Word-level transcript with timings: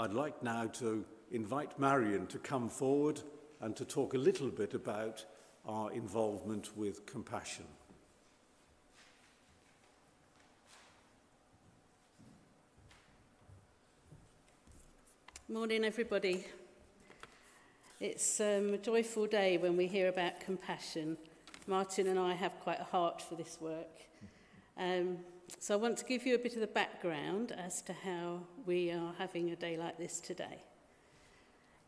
I'd 0.00 0.14
like 0.14 0.42
now 0.42 0.64
to 0.78 1.04
invite 1.30 1.78
Marion 1.78 2.26
to 2.28 2.38
come 2.38 2.70
forward 2.70 3.20
and 3.60 3.76
to 3.76 3.84
talk 3.84 4.14
a 4.14 4.16
little 4.16 4.48
bit 4.48 4.72
about 4.72 5.22
our 5.66 5.92
involvement 5.92 6.74
with 6.74 7.04
compassion. 7.04 7.66
Morning, 15.50 15.84
everybody. 15.84 16.46
It's 18.00 18.40
um, 18.40 18.72
a 18.72 18.78
joyful 18.78 19.26
day 19.26 19.58
when 19.58 19.76
we 19.76 19.86
hear 19.86 20.08
about 20.08 20.40
compassion. 20.40 21.18
Martin 21.66 22.06
and 22.06 22.18
I 22.18 22.32
have 22.32 22.58
quite 22.60 22.80
a 22.80 22.84
heart 22.84 23.20
for 23.20 23.34
this 23.34 23.58
work. 23.60 24.00
Um, 24.78 25.18
so 25.58 25.74
I 25.74 25.76
want 25.76 25.96
to 25.98 26.04
give 26.04 26.26
you 26.26 26.34
a 26.34 26.38
bit 26.38 26.54
of 26.54 26.60
the 26.60 26.66
background 26.66 27.52
as 27.52 27.82
to 27.82 27.92
how 27.92 28.40
we 28.66 28.90
are 28.90 29.12
having 29.18 29.50
a 29.50 29.56
day 29.56 29.76
like 29.76 29.98
this 29.98 30.20
today. 30.20 30.62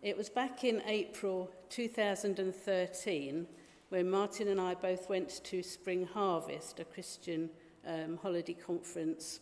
It 0.02 0.16
was 0.16 0.28
back 0.28 0.64
in 0.64 0.82
April 0.86 1.50
2013 1.70 3.46
when 3.90 4.10
Martin 4.10 4.48
and 4.48 4.60
I 4.60 4.74
both 4.74 5.08
went 5.08 5.44
to 5.44 5.62
Spring 5.62 6.08
Harvest, 6.12 6.80
a 6.80 6.84
Christian 6.84 7.50
um, 7.86 8.18
holiday 8.20 8.54
conference. 8.54 9.40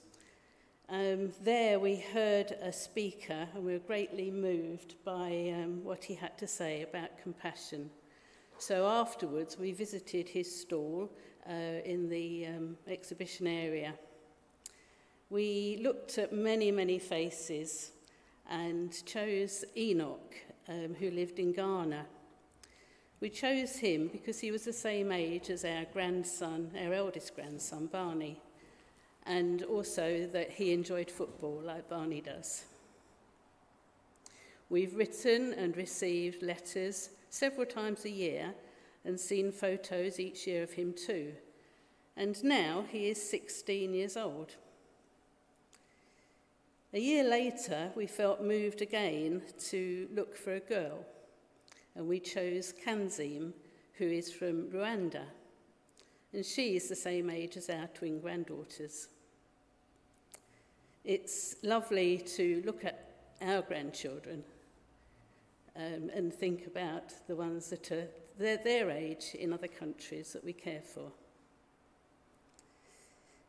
Um, 0.89 1.31
there 1.43 1.79
we 1.79 1.97
heard 2.13 2.53
a 2.61 2.73
speaker 2.73 3.47
and 3.55 3.65
we 3.65 3.73
were 3.75 3.79
greatly 3.79 4.31
moved 4.31 4.97
by 5.05 5.55
um, 5.57 5.83
what 5.85 6.05
he 6.05 6.15
had 6.15 6.37
to 6.39 6.47
say 6.47 6.83
about 6.83 7.17
compassion. 7.23 7.91
So 8.59 8.87
afterwards 8.87 9.57
we 9.59 9.73
visited 9.73 10.29
his 10.29 10.61
stall 10.61 11.11
uh, 11.49 11.53
in 11.87 12.09
the 12.11 12.47
um, 12.47 12.77
exhibition 12.87 13.47
area 13.47 13.95
we 15.31 15.79
looked 15.81 16.19
at 16.19 16.33
many, 16.33 16.73
many 16.73 16.99
faces 16.99 17.93
and 18.51 19.05
chose 19.07 19.65
Enoch, 19.77 20.35
um, 20.69 20.97
who 20.99 21.09
lived 21.11 21.39
in 21.39 21.53
Ghana. 21.53 22.05
We 23.21 23.31
chose 23.31 23.77
him 23.77 24.09
because 24.09 24.41
he 24.41 24.51
was 24.51 24.65
the 24.65 24.73
same 24.73 25.13
age 25.13 25.49
as 25.49 25.65
our 25.65 25.85
grandson, 25.93 26.73
our 26.85 26.93
eldest 26.93 27.37
grandson, 27.37 27.87
Barney, 27.87 28.41
and 29.25 29.63
also 29.63 30.27
that 30.33 30.51
he 30.51 30.73
enjoyed 30.73 31.09
football 31.11 31.61
like 31.65 31.89
Barney 31.89 32.21
does. 32.23 32.65
We've 34.69 34.97
written 34.97 35.53
and 35.53 35.77
received 35.77 36.43
letters 36.43 37.11
several 37.29 37.67
times 37.67 38.05
a 38.05 38.11
year 38.11 38.53
and 39.05 39.19
seen 39.19 39.53
photos 39.53 40.19
each 40.19 40.47
year 40.49 40.63
of 40.65 40.73
him 40.73 40.93
too. 40.93 41.35
And 42.17 42.43
now 42.43 42.85
he 42.89 43.09
is 43.09 43.23
16 43.23 43.95
years 43.95 44.17
old. 44.17 44.57
A 46.93 46.99
year 46.99 47.23
later, 47.23 47.93
we 47.95 48.07
felt 48.09 48.41
moved 48.41 48.83
again 48.83 49.43
to 49.69 50.09
look 50.13 50.37
for 50.37 50.55
a 50.55 50.61
girl, 50.61 51.05
and 51.95 52.09
we 52.09 52.19
chose 52.19 52.75
Kanzim, 52.85 53.53
who 53.95 54.07
is 54.09 54.33
from 54.33 54.69
Rwanda, 54.71 55.23
and 56.33 56.45
she 56.45 56.75
is 56.75 56.89
the 56.89 56.97
same 56.97 57.31
age 57.31 57.57
as 57.57 57.71
our 57.71 57.87
twin 57.95 58.19
granddaughters. 58.19 59.07
It's 61.05 61.57
lovely 61.63 62.19
to 62.37 62.61
look 62.67 62.85
at 62.85 63.07
our 63.41 63.63
grandchildren 63.63 64.43
um, 65.77 66.11
and 66.13 66.35
think 66.35 66.67
about 66.67 67.13
the 67.29 67.37
ones 67.37 67.71
that 67.71 67.89
are 67.93 68.09
their, 68.37 68.57
their 68.57 68.91
age 68.91 69.37
in 69.39 69.53
other 69.53 69.69
countries 69.69 70.33
that 70.33 70.43
we 70.45 70.53
care 70.53 70.83
for. 70.83 71.13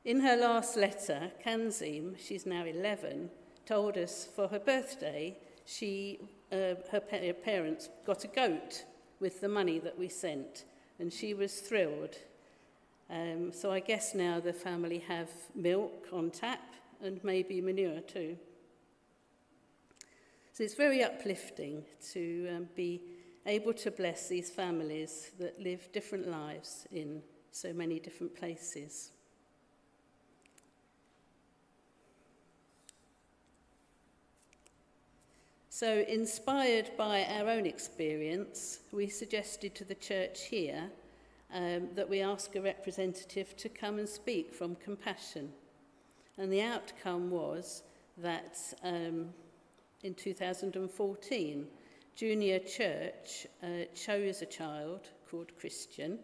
In 0.04 0.22
her 0.22 0.36
last 0.36 0.78
letter, 0.78 1.32
Kanzim, 1.46 2.16
she's 2.18 2.48
now 2.48 2.66
11, 2.66 3.30
told 3.68 4.00
us 4.00 4.28
for 4.36 4.48
her 4.48 4.58
birthday, 4.58 5.38
she, 5.66 6.18
uh, 6.52 6.74
her 6.92 7.00
pa 7.00 7.18
parents 7.46 7.90
got 8.04 8.24
a 8.24 8.28
goat 8.28 8.84
with 9.20 9.42
the 9.42 9.48
money 9.48 9.78
that 9.78 10.00
we 10.00 10.08
sent, 10.10 10.64
and 10.98 11.14
she 11.14 11.36
was 11.36 11.60
thrilled. 11.62 12.18
Um, 13.11 13.52
so 13.54 13.72
I 13.72 13.80
guess 13.80 14.16
now 14.16 14.40
the 14.40 14.54
family 14.54 15.00
have 15.08 15.30
milk 15.54 16.08
on 16.11 16.32
tap 16.32 16.64
and 17.04 17.23
maybe 17.23 17.61
manure 17.61 18.00
too. 18.02 18.36
So 20.54 20.64
it's 20.64 20.73
very 20.73 21.04
uplifting 21.04 21.84
to 22.14 22.50
um, 22.56 22.70
be 22.76 23.02
able 23.45 23.73
to 23.73 23.92
bless 23.92 24.28
these 24.30 24.50
families 24.50 25.30
that 25.40 25.61
live 25.61 25.92
different 25.92 26.28
lives 26.28 26.88
in 26.92 27.22
so 27.52 27.72
many 27.72 28.00
different 28.00 28.36
places. 28.36 29.11
So, 35.81 36.05
inspired 36.08 36.92
by 36.95 37.23
our 37.25 37.49
own 37.49 37.65
experience, 37.65 38.81
we 38.92 39.08
suggested 39.08 39.73
to 39.73 39.83
the 39.83 39.95
church 39.95 40.43
here 40.43 40.92
um, 41.52 41.87
that 41.95 42.08
we 42.08 42.21
ask 42.21 42.55
a 42.55 42.61
representative 42.61 43.58
to 43.58 43.67
come 43.67 43.97
and 43.97 44.08
speak 44.08 44.53
from 44.53 44.75
compassion. 44.75 45.49
And 46.37 46.53
the 46.53 46.61
outcome 46.61 47.31
was 47.31 47.81
that 48.19 48.59
um, 48.83 49.30
in 50.03 50.14
2014, 50.14 51.65
Junior 52.15 52.59
Church 52.59 53.48
uh, 53.63 53.67
chose 53.95 54.43
a 54.43 54.45
child 54.45 54.99
called 55.31 55.52
Christian, 55.59 56.19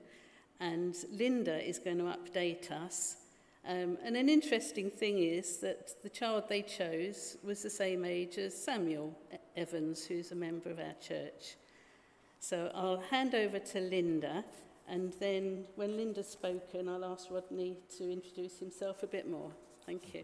and 0.59 0.95
Linda 1.11 1.67
is 1.67 1.79
going 1.79 1.97
to 1.97 2.15
update 2.15 2.69
us 2.69 3.15
Um, 3.67 3.97
and 4.05 4.15
an 4.15 4.29
interesting 4.29 4.89
thing 4.89 5.17
is 5.19 5.57
that 5.57 6.01
the 6.01 6.07
child 6.09 6.45
they 6.47 6.61
chose 6.61 7.35
was 7.43 7.61
the 7.63 7.69
same 7.69 8.05
age 8.05 8.37
as 8.37 8.53
Samuel 8.55 9.13
Evans, 9.57 10.05
who's 10.05 10.31
a 10.31 10.35
member 10.35 10.69
of 10.69 10.79
our 10.79 10.93
church. 11.01 11.57
So 12.39 12.71
I'll 12.73 13.01
hand 13.11 13.35
over 13.35 13.59
to 13.59 13.79
Linda, 13.81 14.45
and 14.87 15.11
then 15.19 15.65
when 15.75 15.97
Linda's 15.97 16.29
spoken, 16.29 16.87
I'll 16.87 17.03
ask 17.03 17.29
Rodney 17.29 17.75
to 17.97 18.09
introduce 18.09 18.57
himself 18.57 19.03
a 19.03 19.07
bit 19.07 19.29
more. 19.29 19.51
Thank 19.85 20.13
you. 20.13 20.23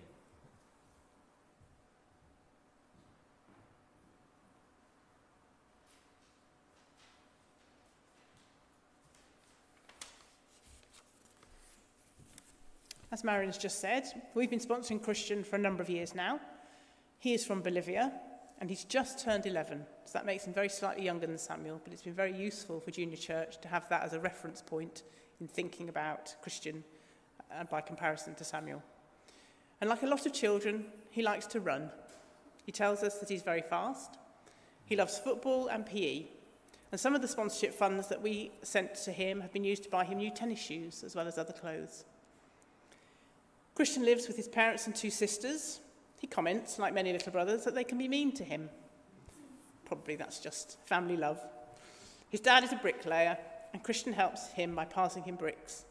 as 13.14 13.24
Marin's 13.24 13.60
just 13.60 13.80
said, 13.80 14.06
we've 14.34 14.50
been 14.50 14.60
sponsoring 14.60 15.00
Christian 15.00 15.44
for 15.44 15.56
a 15.56 15.60
number 15.60 15.84
of 15.84 15.90
years 15.90 16.16
now. 16.16 16.40
He 17.20 17.36
is 17.36 17.46
from 17.46 17.62
Bolivia, 17.62 18.12
and 18.60 18.72
he's 18.72 18.84
just 18.86 19.20
turned 19.24 19.46
11, 19.46 19.86
so 20.04 20.12
that 20.14 20.26
makes 20.26 20.46
him 20.48 20.54
very 20.54 20.68
slightly 20.68 21.06
younger 21.06 21.28
than 21.28 21.38
Samuel, 21.38 21.80
but 21.84 21.94
it's 21.94 22.02
been 22.02 22.16
very 22.16 22.36
useful 22.36 22.80
for 22.80 22.90
Junior 22.90 23.16
Church 23.16 23.62
to 23.62 23.68
have 23.68 23.88
that 23.90 24.02
as 24.02 24.14
a 24.14 24.20
reference 24.20 24.64
point 24.64 25.04
in 25.40 25.48
thinking 25.48 25.90
about 25.90 26.34
Christian 26.42 26.84
uh, 27.56 27.66
by 27.66 27.82
comparison 27.82 28.34
to 28.34 28.44
Samuel. 28.44 28.82
And 29.80 29.92
like 29.92 30.02
a 30.02 30.08
lot 30.08 30.26
of 30.26 30.34
children, 30.34 30.86
he 31.12 31.22
likes 31.22 31.46
to 31.48 31.60
run. 31.60 31.92
He 32.66 32.72
tells 32.72 33.04
us 33.04 33.20
that 33.20 33.30
he's 33.30 33.44
very 33.44 33.62
fast. 33.62 34.18
He 34.86 34.96
loves 34.96 35.20
football 35.20 35.68
and 35.68 35.86
PE. 35.86 36.24
And 36.92 37.00
some 37.00 37.14
of 37.14 37.22
the 37.22 37.28
sponsorship 37.28 37.76
funds 37.76 38.08
that 38.08 38.24
we 38.24 38.52
sent 38.64 38.96
to 38.96 39.12
him 39.12 39.42
have 39.42 39.54
been 39.54 39.64
used 39.64 39.84
to 39.84 39.90
buy 39.90 40.04
him 40.04 40.18
new 40.18 40.32
tennis 40.32 40.60
shoes 40.64 41.04
as 41.04 41.16
well 41.16 41.28
as 41.28 41.38
other 41.38 41.54
clothes. 41.54 42.06
Christian 43.76 44.06
lives 44.06 44.28
with 44.28 44.38
his 44.38 44.48
parents 44.48 44.86
and 44.86 44.96
two 44.96 45.10
sisters. 45.10 45.80
He 46.20 46.28
comments, 46.28 46.78
like 46.78 46.94
many 46.94 47.12
little 47.12 47.32
brothers, 47.32 47.64
that 47.64 47.74
they 47.74 47.84
can 47.84 47.98
be 47.98 48.08
mean 48.08 48.32
to 48.34 48.44
him. 48.44 48.70
Probably 49.86 50.16
that's 50.16 50.40
just 50.40 50.78
family 50.86 51.18
love. 51.18 51.40
His 52.30 52.40
dad 52.40 52.64
is 52.64 52.72
a 52.72 52.76
bricklayer, 52.78 53.36
and 53.74 53.84
Christian 53.84 54.14
helps 54.14 54.48
him 54.52 54.76
by 54.76 54.86
passing 54.86 55.24
him 55.24 55.36
bricks. 55.36 55.86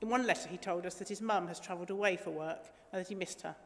In 0.00 0.08
one 0.08 0.26
letter, 0.26 0.48
he 0.48 0.56
told 0.56 0.86
us 0.86 0.94
that 0.94 1.08
his 1.08 1.20
mum 1.20 1.48
has 1.48 1.58
travelled 1.58 1.90
away 1.90 2.16
for 2.16 2.30
work 2.30 2.60
and 2.92 3.00
that 3.00 3.08
he 3.08 3.14
missed 3.14 3.42
her. 3.42 3.56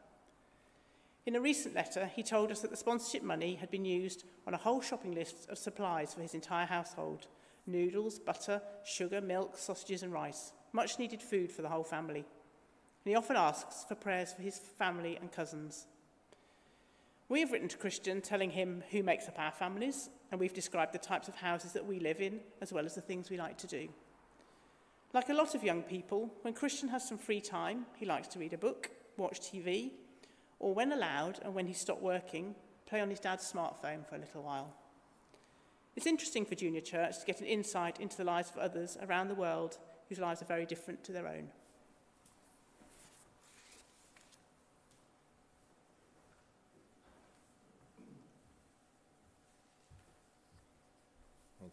In 1.27 1.37
a 1.37 1.41
recent 1.41 1.75
letter, 1.75 2.11
he 2.15 2.23
told 2.23 2.51
us 2.51 2.61
that 2.61 2.71
the 2.71 2.77
sponsorship 2.77 3.23
money 3.23 3.57
had 3.57 3.71
been 3.71 3.85
used 3.85 4.25
on 4.47 4.55
a 4.55 4.59
whole 4.59 4.81
shopping 4.81 5.13
list 5.15 5.49
of 5.51 5.59
supplies 5.59 6.15
for 6.15 6.23
his 6.23 6.35
entire 6.35 6.67
household 6.67 7.27
noodles, 7.67 8.19
butter, 8.19 8.61
sugar, 8.85 9.21
milk, 9.21 9.57
sausages, 9.59 10.03
and 10.03 10.13
rice. 10.13 10.53
Much 10.73 10.99
needed 10.99 11.21
food 11.21 11.53
for 11.53 11.63
the 11.63 11.69
whole 11.69 11.85
family 11.85 12.25
and 13.05 13.11
he 13.11 13.17
often 13.17 13.37
asks 13.37 13.85
for 13.89 13.95
prayers 13.95 14.33
for 14.33 14.43
his 14.43 14.59
family 14.59 15.17
and 15.17 15.33
cousins. 15.33 15.87
We 17.29 17.41
have 17.41 17.53
written 17.53 17.69
to 17.69 17.77
Christian 17.77 18.21
telling 18.21 18.51
him 18.51 18.83
who 18.91 19.03
makes 19.03 19.29
up 19.29 19.39
our 19.39 19.53
families, 19.53 20.11
and 20.31 20.39
we've 20.41 20.53
described 20.53 20.93
the 20.93 20.99
types 20.99 21.29
of 21.29 21.35
houses 21.37 21.73
that 21.73 21.87
we 21.87 21.99
live 21.99 22.21
in, 22.21 22.41
as 22.61 22.73
well 22.73 22.85
as 22.85 22.95
the 22.95 23.01
things 23.01 23.31
we 23.31 23.37
like 23.39 23.57
to 23.59 23.67
do. 23.67 23.89
Like 25.15 25.29
a 25.29 25.35
lot 25.35 25.55
of 25.55 25.65
young 25.65 25.83
people, 25.83 26.31
when 26.43 26.55
Christian 26.55 26.89
has 26.91 27.07
some 27.09 27.19
free 27.19 27.41
time, 27.41 27.87
he 27.97 28.05
likes 28.05 28.29
to 28.29 28.39
read 28.39 28.53
a 28.53 28.59
book, 28.59 28.91
watch 29.17 29.41
TV, 29.41 29.93
or 30.59 30.75
when 30.75 30.93
allowed 30.93 31.39
and 31.43 31.55
when 31.55 31.67
he's 31.67 31.81
stopped 31.81 32.03
working, 32.03 32.55
play 32.87 33.01
on 33.01 33.11
his 33.11 33.21
dad's 33.21 33.51
smartphone 33.51 34.07
for 34.07 34.17
a 34.17 34.21
little 34.21 34.43
while. 34.43 34.75
It's 35.97 36.07
interesting 36.07 36.45
for 36.45 36.55
junior 36.55 36.81
church 36.81 37.19
to 37.21 37.27
get 37.27 37.41
an 37.41 37.47
insight 37.47 37.99
into 37.99 38.17
the 38.17 38.25
lives 38.25 38.51
of 38.51 38.59
others 38.59 38.99
around 39.03 39.29
the 39.29 39.35
world 39.35 39.79
whose 40.09 40.19
lives 40.19 40.43
are 40.43 40.47
very 40.47 40.67
different 40.67 41.03
to 41.05 41.13
their 41.13 41.27
own. 41.27 41.49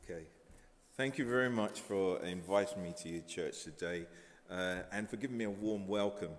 Okay. 0.04 0.26
Thank 0.96 1.18
you 1.18 1.26
very 1.26 1.50
much 1.50 1.82
for 1.82 2.20
inviting 2.22 2.82
me 2.84 2.94
to 3.02 3.10
your 3.10 3.22
church 3.24 3.64
today 3.64 4.06
uh, 4.50 4.80
and 4.92 5.10
for 5.10 5.18
giving 5.18 5.38
me 5.38 5.46
a 5.46 5.50
warm 5.50 5.86
welcome. 5.88 6.32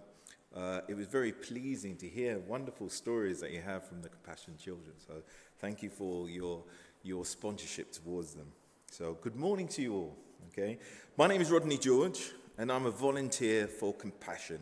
Uh, 0.54 0.80
it 0.88 0.94
was 0.96 1.06
very 1.06 1.32
pleasing 1.32 1.96
to 1.96 2.08
hear 2.08 2.38
wonderful 2.38 2.88
stories 2.88 3.40
that 3.40 3.50
you 3.50 3.60
have 3.60 3.86
from 3.86 4.00
the 4.00 4.08
Compassion 4.08 4.54
Children. 4.62 4.92
So, 5.04 5.14
thank 5.60 5.82
you 5.82 5.90
for 5.90 6.28
your, 6.30 6.62
your 7.02 7.24
sponsorship 7.24 7.92
towards 7.92 8.32
them. 8.34 8.46
So, 8.90 9.18
good 9.20 9.36
morning 9.36 9.68
to 9.68 9.82
you 9.82 9.92
all. 9.94 10.16
Okay. 10.52 10.78
My 11.16 11.26
name 11.26 11.40
is 11.40 11.50
Rodney 11.50 11.78
George, 11.78 12.30
and 12.56 12.70
I'm 12.72 12.86
a 12.86 12.90
volunteer 12.90 13.66
for 13.66 13.92
Compassion. 13.92 14.60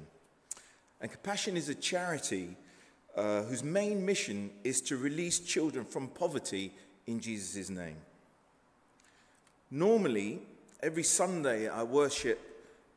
And 1.01 1.11
Compassion 1.11 1.57
is 1.57 1.69
a 1.69 1.75
charity 1.75 2.57
uh, 3.17 3.43
whose 3.43 3.63
main 3.63 4.05
mission 4.05 4.51
is 4.65 4.81
to 4.83 4.97
release 4.97 5.39
children 5.39 5.85
from 5.85 6.09
poverty 6.09 6.73
in 7.07 7.21
Jesus' 7.21 7.71
name. 7.71 7.97
Normally, 9.71 10.39
every 10.81 11.03
Sunday 11.03 11.69
I 11.69 11.83
worship 11.83 12.39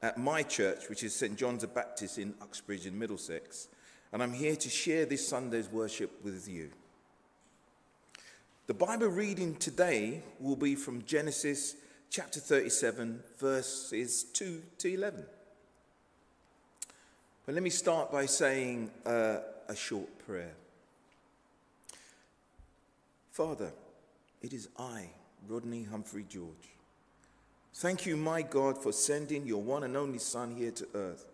at 0.03 0.17
my 0.19 0.43
church, 0.43 0.87
which 0.87 1.03
is 1.03 1.15
St. 1.15 1.35
John's 1.35 1.61
the 1.61 1.67
Baptist 1.67 2.19
in 2.19 2.35
Uxbridge 2.41 2.85
in 2.85 2.97
Middlesex, 2.97 3.67
and 4.13 4.21
I'm 4.21 4.33
here 4.33 4.55
to 4.55 4.69
share 4.69 5.05
this 5.07 5.27
Sunday's 5.27 5.67
worship 5.67 6.23
with 6.23 6.47
you. 6.47 6.69
The 8.67 8.75
Bible 8.75 9.07
reading 9.07 9.55
today 9.55 10.21
will 10.39 10.55
be 10.55 10.75
from 10.75 11.03
Genesis 11.05 11.75
chapter 12.11 12.39
37, 12.39 13.23
verses 13.39 14.23
2 14.33 14.61
to 14.77 14.93
11. 14.93 15.25
But 17.47 17.55
let 17.55 17.63
me 17.63 17.71
start 17.71 18.11
by 18.11 18.27
saying 18.27 18.91
uh, 19.07 19.39
a 19.67 19.75
short 19.75 20.19
prayer. 20.27 20.53
Father, 23.31 23.71
it 24.43 24.53
is 24.53 24.69
I 24.77 25.09
Rodney 25.47 25.83
Humphrey 25.83 26.25
George. 26.27 26.75
Thank 27.75 28.05
you, 28.05 28.17
my 28.17 28.41
God, 28.41 28.77
for 28.81 28.91
sending 28.91 29.45
your 29.45 29.61
one 29.61 29.83
and 29.83 29.95
only 29.95 30.19
Son 30.19 30.55
here 30.55 30.71
to 30.71 30.87
earth. 30.95 31.25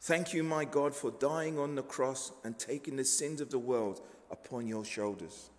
Thank 0.00 0.32
you, 0.32 0.42
my 0.42 0.64
God, 0.64 0.94
for 0.94 1.10
dying 1.10 1.58
on 1.58 1.74
the 1.74 1.82
cross 1.82 2.32
and 2.44 2.58
taking 2.58 2.96
the 2.96 3.04
sins 3.04 3.40
of 3.40 3.50
the 3.50 3.58
world 3.58 4.00
upon 4.30 4.66
your 4.66 4.84
shoulders. 4.84 5.50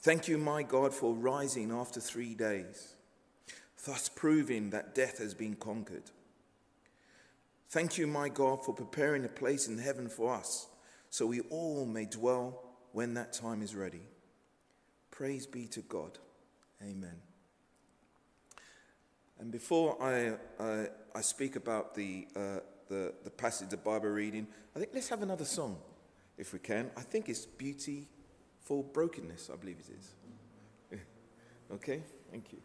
Thank 0.00 0.28
you, 0.28 0.38
my 0.38 0.62
God, 0.62 0.94
for 0.94 1.14
rising 1.14 1.70
after 1.70 2.00
three 2.00 2.34
days, 2.34 2.94
thus 3.86 4.08
proving 4.08 4.70
that 4.70 4.94
death 4.94 5.18
has 5.18 5.34
been 5.34 5.54
conquered. 5.54 6.04
Thank 7.68 7.98
you, 7.98 8.06
my 8.06 8.28
God, 8.28 8.64
for 8.64 8.74
preparing 8.74 9.24
a 9.24 9.28
place 9.28 9.68
in 9.68 9.78
heaven 9.78 10.08
for 10.08 10.34
us 10.34 10.66
so 11.10 11.26
we 11.26 11.40
all 11.42 11.84
may 11.86 12.06
dwell 12.06 12.62
when 12.92 13.14
that 13.14 13.32
time 13.32 13.62
is 13.62 13.74
ready. 13.74 14.02
Praise 15.10 15.46
be 15.46 15.66
to 15.68 15.80
God. 15.82 16.18
Amen. 16.82 17.16
And 19.38 19.50
before 19.50 20.00
I, 20.02 20.34
I, 20.62 20.86
I 21.14 21.20
speak 21.20 21.56
about 21.56 21.94
the, 21.94 22.26
uh, 22.36 22.40
the, 22.88 23.12
the 23.24 23.30
passage 23.30 23.72
of 23.72 23.82
Bible 23.84 24.10
reading, 24.10 24.46
I 24.74 24.78
think 24.78 24.92
let's 24.94 25.08
have 25.08 25.22
another 25.22 25.44
song, 25.44 25.76
if 26.38 26.52
we 26.52 26.58
can. 26.58 26.90
I 26.96 27.02
think 27.02 27.28
it's 27.28 27.44
Beauty 27.46 28.08
for 28.62 28.82
Brokenness, 28.82 29.50
I 29.52 29.56
believe 29.56 29.76
it 29.80 29.88
is. 30.94 30.98
okay, 31.72 32.02
thank 32.30 32.52
you. 32.52 32.60